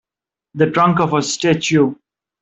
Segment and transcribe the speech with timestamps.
[0.55, 1.93] The trunk of a statue.